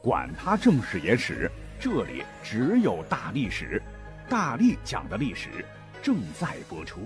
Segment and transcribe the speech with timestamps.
[0.00, 3.82] 管他正史野史，这里只有大历史，
[4.28, 5.64] 大力讲的历史
[6.00, 7.00] 正在播出。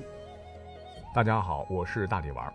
[1.14, 2.52] 大家好，我是大力丸。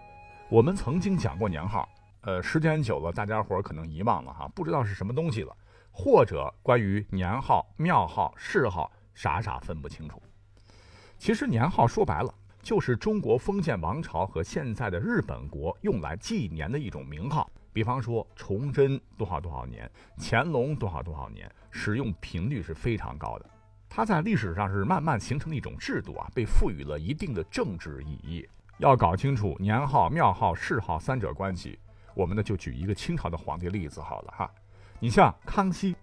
[0.47, 1.89] 我们曾经讲过年号，
[2.21, 5.55] 呃，时间久了，大家伙可能遗忘了哈，不知道是什么东西了，
[5.91, 10.21] 或者关于年号、庙号、谥号，傻傻分不清楚。
[11.17, 12.31] 其实年号说白了，
[12.61, 17.49] 就是中国封建王朝和现在的日本国用来纪年的一种名号。
[17.77, 19.87] 比方说，崇祯多少多少年，
[20.17, 23.47] 乾隆多少多少年，使用频率是非常高的。
[23.87, 28.49] 它在历史上是慢慢形成的一种制度啊，被赋予了一定的政治意义。
[28.79, 31.77] 要搞清楚年号、庙号、谥号三者关系，
[32.15, 34.51] 我们呢就举一个清朝的皇帝例子好了哈。
[34.99, 35.95] 你像康熙，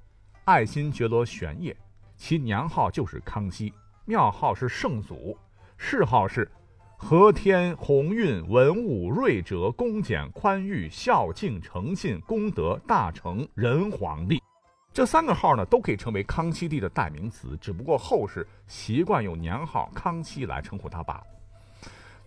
[0.45, 1.77] 爱新觉罗玄烨，
[2.17, 5.37] 其年号就是康熙，庙号是圣祖，
[5.77, 6.49] 谥号是。
[7.07, 14.43] 和天鸿运文武睿哲恭俭宽裕孝敬诚信功德大成仁皇帝，
[14.91, 21.25] 这三个号呢都可以成为康熙帝的代名词，只不过后世习惯用年号康熙来称呼他罢了。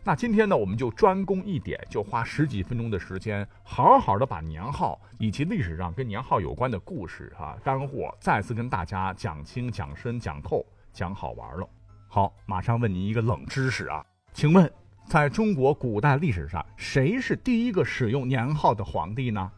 [0.03, 11.67] 那今天呢，我们就专攻一点，就花十几分钟的时间，好好的把年号以及历史上跟年号有关的故事啊干货再次跟大家讲清、讲深、讲透、讲好玩了。
[12.07, 14.05] 好，马上问您一个冷知识啊。
[14.37, 14.71] 请问，
[15.07, 19.51] 在中国古代历史上，谁是第一个使用年号的皇帝呢？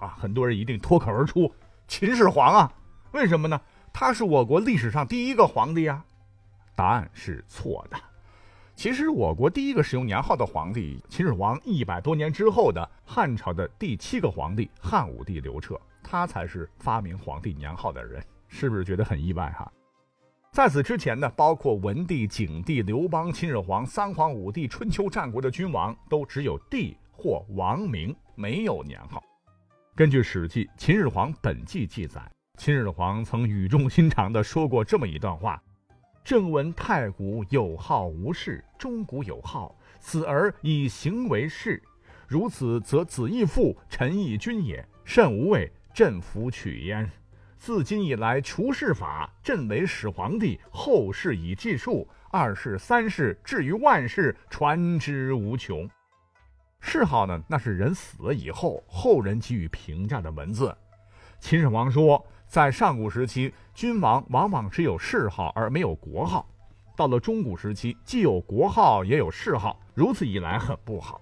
[0.00, 1.48] 啊，很多人一定脱口而出：
[1.86, 2.72] 秦始皇啊！
[3.12, 3.60] 为什么呢？
[3.92, 6.04] 他是我国历史上第一个皇帝啊！
[6.74, 7.96] 答案是错的。
[8.74, 18.20] 其实，我国第一个使用年号的皇帝，秦始皇一百多年之后的汉朝的第七个皇帝汉武帝刘彻，他才是发明皇帝年号的人。
[18.48, 19.70] 是不是觉得很意外哈？
[20.52, 29.22] 在此之前呢，包括文帝、景帝、刘邦、秦始皇、三皇五帝、春秋战国的君王，都只有帝或王名，没有年号。
[29.94, 32.20] 根据《史记·秦始皇本纪》记载，
[32.58, 35.62] 秦始皇曾语重心长地说过这么一段话
[36.24, 41.80] ：“正闻太古有号无氏，中古有号，子而以行为氏。
[42.26, 47.08] 如此，则子亦父，臣亦君也，甚无畏，朕弗取焉。”
[47.60, 55.86] 自今以来，除世法，朕为始皇帝，后世以计数，二世、三世，至于万世，传之无穷。
[56.80, 57.38] 谥号呢？
[57.46, 60.74] 那是人死了以后，后人给予评价的文字。
[61.38, 66.42] 秦始皇说，在上古时期，君王往往只有谥号而没有国号；
[66.96, 69.78] 到了中古时期，既有国号也有谥号。
[69.92, 71.20] 如此一来，很不好。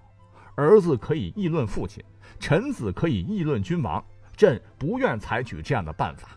[0.55, 2.01] 儿子可以议论父亲，
[2.39, 4.01] 臣子可以议论君王。
[4.39, 6.29] 朕不愿采取这样的办法。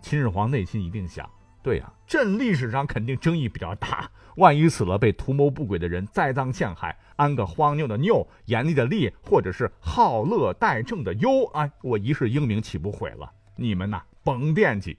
[0.00, 1.28] 秦始皇内心一定想：
[1.62, 13.30] 对呀，朕历史上肯定争议比较大，万一死了被图谋不轨的人栽赃陷害，安个荒谬的拗，严厉的厉，或者是好乐待政的忧，哎，我一世英名岂不毁了？
[13.56, 14.96] 你们呐，甭惦记。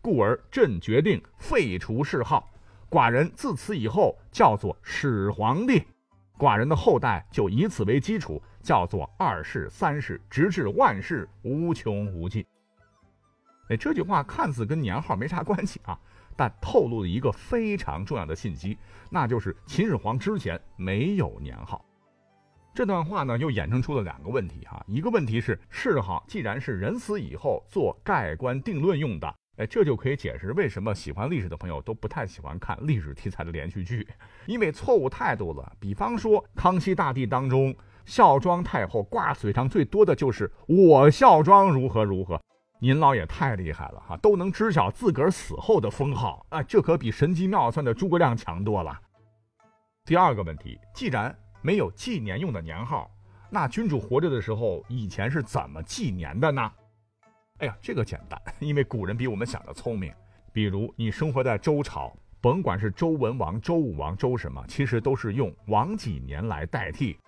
[0.00, 2.48] 故而朕决定废除谥号，
[2.88, 5.82] 寡人自此以后叫做始皇帝，
[6.38, 8.42] 寡人的后代就以此为基础。
[8.66, 12.44] 叫做二世、三世，直至万世无穷无尽。
[13.68, 15.96] 哎，这句话看似跟年号没啥关系啊，
[16.34, 18.76] 但透露了一个非常重要的信息，
[19.08, 21.84] 那就是秦始皇之前没有年号。
[22.74, 24.84] 这段话呢，又衍生出了两个问题哈。
[24.88, 34.08] 一个问题是，谥号既然是人死以后做盖棺定论用的，哎，这就可以解释为什么喜欢历史的朋友都不太喜欢看历史题材的连续剧，
[34.44, 35.72] 因为错误太多了。
[35.78, 37.72] 比方说，康熙大帝当中。
[38.06, 42.40] 孝庄太后挂嘴上最多的就是我孝庄如何如何，
[42.80, 48.96] 您老也太厉害了哈，都能知晓自个儿死后的封号啊，这可比神机妙算的诸葛亮强多了。
[50.04, 53.10] 第二个问题，既然没有纪年用的年号，
[53.50, 56.72] 那君主活着的时候以前是怎么纪年的呢？
[57.58, 60.12] 哎呀，这个简单， 因为古人比我们想的聪明。
[60.52, 67.18] 比如你生活在周朝，甭管是周文王、周武王、周什么，其实都是用王几年来代替。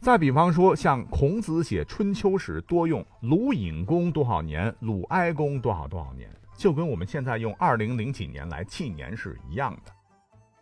[0.00, 9.92] 再比方说，像孔子写《春秋》时，多用鲁隐公多少年，鲁哀公多少多少年，就跟我们现在用二零零几年来纪年是一样的。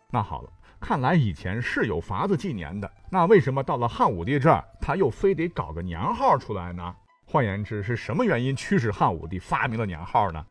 [0.09, 0.49] 那好了，
[0.79, 6.95] 看来以前是有法子纪年的，那为什么到了汉武帝这儿，他又非得搞个年号出来呢？
[7.27, 10.43] 换言之，是什么原因驱使汉武帝发明了年号呢？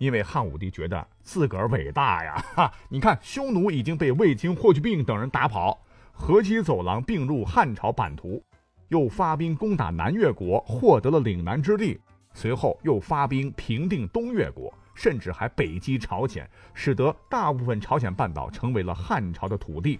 [0.00, 2.44] 因为汉武帝觉得自个儿伟大呀！
[2.56, 5.78] 哈，你看，匈奴已经被卫青、霍去病等人打跑。
[6.12, 8.42] 河西走廊并入汉朝版图，
[8.88, 12.00] 又发兵攻打南越国，获得了岭南之地。
[12.32, 19.98] 随后又发兵平定东越国，甚至还北击朝鲜，使得大部分朝鲜半岛成为了汉朝的土地。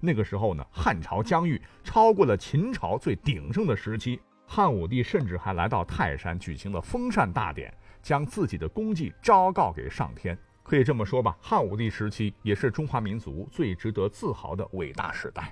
[0.00, 10.38] 那个时候呢，汉朝疆域超过了秦朝最鼎盛的时期，汉武帝甚至还来到泰山举行了封禅大典，将自己的功绩昭告给上天。
[10.68, 15.50] 可以这么说吧，汉武帝时期也是中华民族最值得自豪的伟大时代。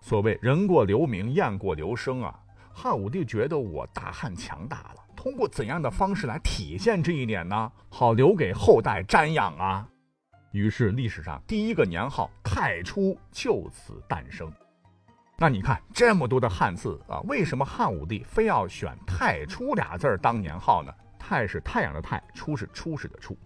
[0.00, 2.38] 所谓“人过留名，雁过留声”啊，
[2.72, 7.72] 汉武帝觉得我大汉强大了，通过怎样的方式来体现这一点呢？
[7.88, 9.88] 好留给后代瞻仰啊。
[10.52, 14.48] 于是历史上第一个年号“太初”就此诞生。
[15.36, 20.94] 那你看这么多的汉字啊，为什么汉武帝非要选“太初”俩字儿当年号呢？
[21.18, 23.36] 太是太阳的太，初是初始的初。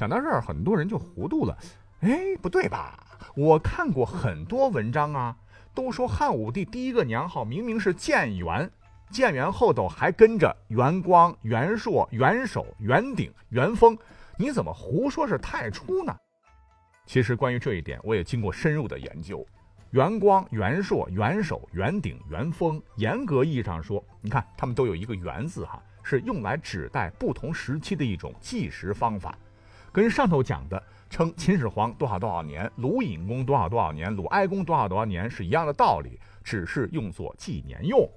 [0.00, 1.54] 想到这儿，很多人就糊涂了。
[2.00, 2.98] 哎，不对吧？
[3.36, 5.36] 我看过很多文章啊，
[5.74, 8.70] 都说汉武帝第一个年号明明是建元，
[9.10, 13.94] 建元后头还跟着元光、元朔、元首、元鼎、元丰，
[14.38, 16.16] 你怎么胡说是太初呢？
[17.04, 19.46] 其实关于这一点，我也经过深入的研究。
[19.90, 29.36] 元光、元朔、元首、元鼎、元丰，严格意义上说，你看他们都有一个“元”字，哈，是用来指代不同时期的一种计时方法，
[29.92, 38.08] 跟上头讲的称秦始皇多少多少年，鲁隐公多少多少年，鲁哀公多少多少年是一样的道理，只是用作纪年用。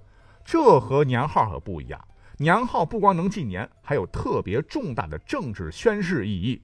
[0.45, 1.99] 这和年号可不一样，
[2.37, 6.61] 年号不光能纪年，还有特别重大的政治宣誓意义。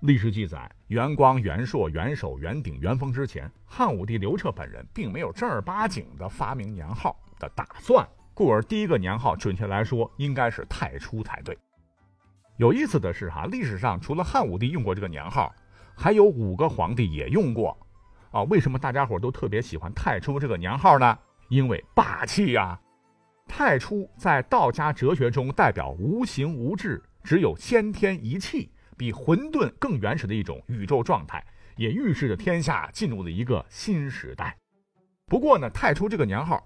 [0.00, 11.58] 历史记载，元光、元朔、元首、元鼎、元丰之前，汉武帝刘彻本人并没有正儿八经的发明年号的打算，故而第一个年号准确来说应该是太初才对。
[12.58, 15.54] 有意思的是，哈，历史上除了汉武帝用过这个年号，
[15.96, 17.76] 还有五个皇帝也用过。
[18.32, 21.16] 啊，为什么大家伙都特别喜欢太初这个年号呢？
[21.48, 22.78] 因为霸气呀！
[23.46, 28.70] 太初在道家哲学中代表无形无质，只有先天一气。
[28.96, 31.42] 比混沌更原始的一种宇宙状态，
[31.76, 34.56] 也预示着天下进入了一个新时代。
[35.26, 36.60] 不过呢，太初这个年号，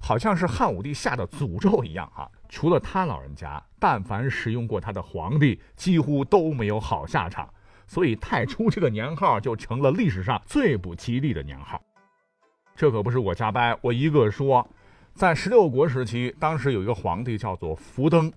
[0.00, 2.28] 好像是汉武帝下的诅咒一样啊！
[2.50, 7.48] 除了他老人家，但凡使用过他的皇帝，几乎都没有好下场。
[7.86, 11.80] 所以太初这个年号就成了历史上最不吉利的年号。
[12.76, 14.68] 这可不是我瞎掰，我一个说，
[15.14, 18.32] 在十六国时期，当时有一个皇帝叫做苻登，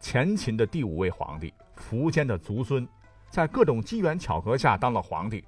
[0.00, 1.52] 前秦的第五位皇帝。
[1.76, 2.86] 苻坚的族孙，
[3.30, 5.44] 在各种机缘巧合下当了皇帝。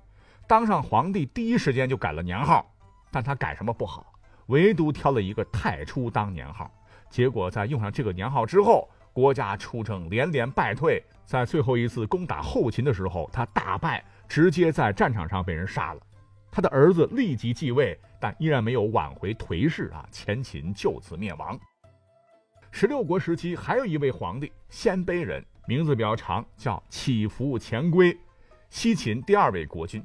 [0.46, 2.66] 当上皇帝第一时间就改了年号，
[3.10, 4.12] 但他改什么不好，
[4.46, 6.70] 唯独挑了一个太初当年号。
[7.12, 11.04] 结果在用上这个年号之后，国家出征连连败退。
[11.26, 16.00] 在最后一次攻打后秦的时候，他大败，直接在战场上被人杀了。
[16.50, 20.08] 他的儿子立即继位，但依然没有挽回颓势啊！
[20.10, 21.58] 前秦就此灭亡。
[22.70, 25.44] 十六国时期还有一位皇帝，鲜卑人。
[25.66, 28.18] 名字比较长，叫乞伏前归，
[28.70, 30.02] 西秦第二位国君，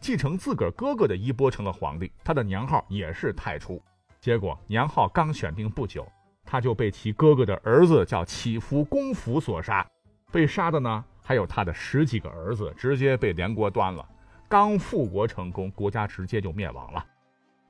[0.00, 2.10] 继承自个儿哥哥的衣钵成了皇帝。
[2.24, 3.80] 他的年号也是太初。
[4.20, 6.06] 结果年号刚选定不久，
[6.50, 9.86] 他就被其哥哥的儿子叫乞伏公服所杀。
[10.32, 14.04] 被杀的呢，还有他的十几个儿子，直接被连锅端了。
[14.48, 17.06] 刚复国成功，国家直接就灭亡了。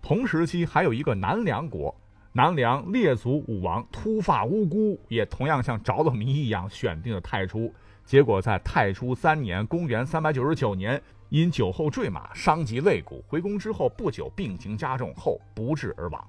[0.01, 1.95] 同时期还有一个南梁国。
[2.33, 7.71] 南梁列祖武王秃发无辜，也同样像着了迷一样选定了太初。
[8.07, 16.25] 结果在太初三年（公元399年），因酒后坠马伤及肋骨，回宫之后不久病情加重，后不治而亡。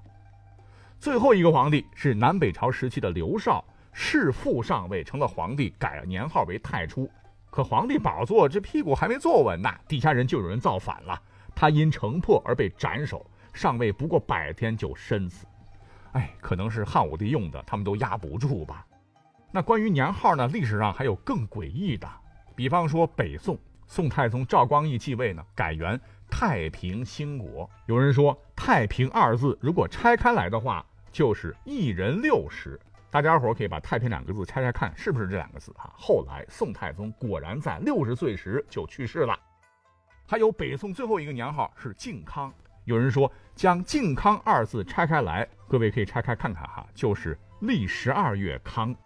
[1.02, 7.10] 最后一个皇帝是南北朝时期的刘绍，弑父上位，成了皇帝，改了年号为太初。
[7.50, 11.20] 可皇帝宝座这屁股还没坐稳呢，底下人就有人造反了，
[11.56, 15.44] 他因城破而被斩首，上位不过百天就身死。
[16.12, 18.86] 哎，可能是汉武帝用的，他们都压不住吧。
[19.50, 20.46] 那关于年号呢？
[20.46, 22.08] 历史上还有更诡异的，
[22.54, 26.00] 比方说北宋宋太宗赵光义继位呢，改元
[26.30, 27.68] 太平兴国。
[27.86, 32.80] 有人说“太平”二字如果拆开来的话，就是一人六十。
[33.10, 35.92] 大家伙可以把“太平”两个字拆开看，是不是这两个字啊？
[35.94, 39.38] 后来宋太宗果然在六十岁时就去世了。
[40.26, 42.50] 还有北宋最后一个年号是靖康。
[42.84, 48.96] 有人说，将“靖康”二字拆开来，各位可以拆开看看哈，就是历十二月康。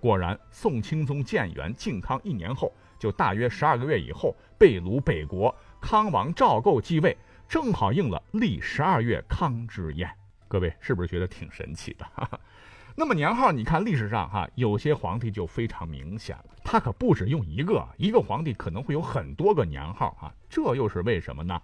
[0.00, 10.10] 果然，宋钦宗建元靖康一年后，就大约十二个月以后，被掳北国，康王赵构继位，正好应了历十二月康之宴。
[10.54, 12.06] 各位是不是觉得挺神奇的？
[12.94, 21.60] 那么年号，你看历史上哈，有些皇帝就非常明显了，他可不止用一个，一个皇帝可能会有很多个年号啊，这又是为什么呢？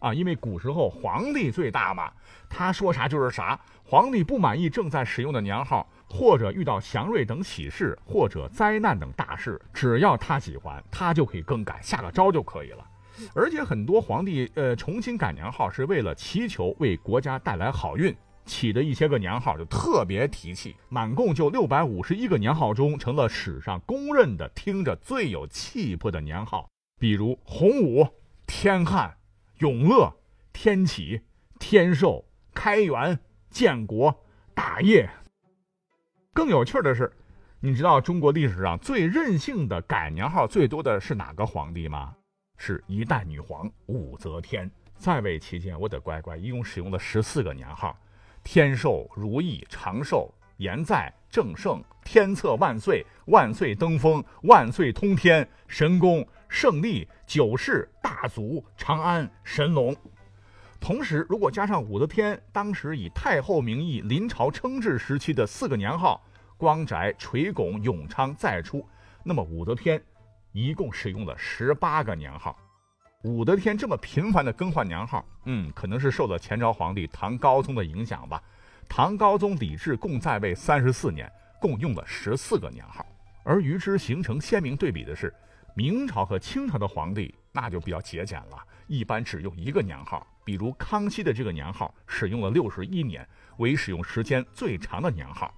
[0.00, 2.10] 啊，因为古时候皇帝最大嘛，
[2.48, 3.60] 他说啥就是啥。
[3.84, 12.84] 皇帝不满意正在使用的年号，或者遇到祥瑞等喜事，或者灾难等大事，只要他喜欢，他就可以更改，下个招就可以了。
[13.34, 26.68] 而且很多皇帝呃重新改年号是为了祈求为国家带来好运，起的一些个年号就特别提气，满共就六百五十一个年号中，成了史上公认的听着最有气魄的年号。
[26.98, 28.06] 比如洪武、
[28.46, 29.16] 天汉、
[29.58, 30.12] 永乐、
[30.52, 31.20] 天启、
[31.58, 34.14] 天寿、开元、建国、
[34.54, 35.08] 大业。
[36.32, 37.10] 更有趣的是，
[37.60, 42.14] 你知道中国历史上最任性的改年号最多的是哪个皇帝吗？
[42.62, 44.70] 是一代女皇武则天。
[44.94, 47.98] 在位期间，我的乖乖，一共使用了十四个年号。
[48.44, 59.96] 天寿、如意、长寿、延在、正盛、天策万岁、万岁登封、万岁通天、神功、胜利、九世、大足、长安、神龙。
[60.78, 66.22] 同时，如果加上武则天当时以太后名义临朝称制时期的四个年号——
[66.58, 68.86] 光宅、垂拱、永昌、再出，
[69.24, 70.02] 那么武则天
[70.52, 72.58] 一共使用了十八个年号。
[73.22, 78.42] 武则天这么频繁的更换年号，嗯，可能是受了前朝皇帝唐高宗的影响吧。
[78.88, 81.30] 唐高宗李治共在位三十四年，
[81.60, 83.04] 共用了十四个年号。
[83.44, 85.32] 而与之形成鲜明对比的是，
[85.74, 90.26] 明朝和清朝的皇帝那就比较节俭了，一般只用一个年号。
[90.44, 93.26] 比如康熙的这个年号使用了六十一年，
[93.58, 95.54] 为使用时间最长的年号。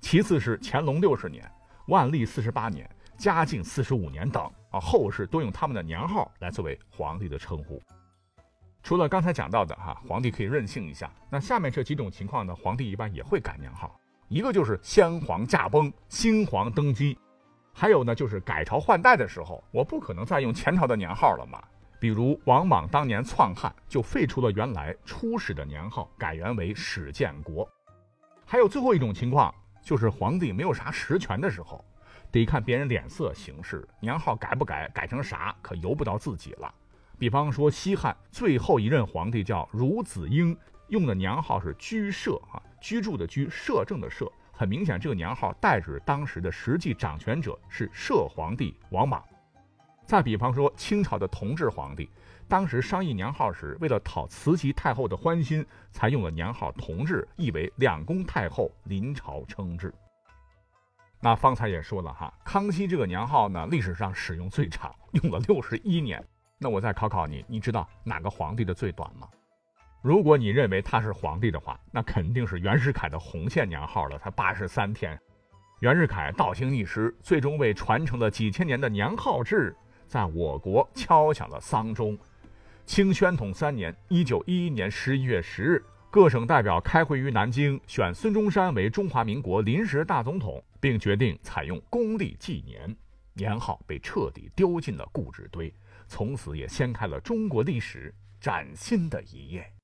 [0.00, 1.44] 其次是乾隆六十年、
[1.88, 2.88] 万历四十八年。
[3.20, 7.78] 嘉靖四十五年等啊，后世多用他们的年号来作为皇帝的称呼。
[8.82, 11.12] 除了刚才讲到的哈，皇帝可以任性一下。
[11.28, 13.94] 那下面这几种情况呢，皇帝一般也会改年号。
[14.28, 17.14] 一个就是先皇驾崩，新皇登基；
[17.74, 21.62] 还有呢，就是改朝换代的时候，我不可能再用前朝的年号了嘛。
[21.98, 27.68] 比如王莽当年篡汉，就废除了原来初始的年号，改元为始建国。
[28.46, 31.84] 还有最后一种情况，就是皇帝没有啥实权的时候。
[32.32, 36.72] 得看别人脸色行事，年号改不改，改成啥可由不到自己了。
[37.18, 40.56] 比方说西汉最后一任皇帝叫孺子婴，
[40.88, 44.30] 用的年号是居摄啊，居住的居，摄政的摄。
[44.52, 49.24] 很明显，这个年号代指当时的实际掌权者是摄皇帝王莽。
[50.06, 52.10] 再比方说清朝的同治皇帝，
[52.48, 59.94] 当时商议年号时，为了讨慈禧太后的欢心，才用了年号同治，意为两宫太后临朝称制。
[61.22, 66.24] 那方才也说了哈，康熙这个年号呢，历史上使用最长，用了六十一年。
[66.58, 69.28] 那我再考考你，你知道哪个皇帝的最短吗？
[70.02, 75.18] 如果你认为他是皇帝的话，那肯定是袁世凯的红线年号了，才八十三天。
[75.80, 82.18] 袁世凯倒行逆施，最终为传承了几千年的年号制，在我国敲响了丧钟。
[82.86, 85.84] 清宣统三年（一九一一年十一月十日）。
[86.10, 92.96] 各省代表开会于南京，选孙中山为中华民国临时大总统，并决定采用公历纪年，
[93.34, 95.72] 年号被彻底丢进了故纸堆，
[96.08, 99.79] 从此也掀开了中国历史崭新的一页。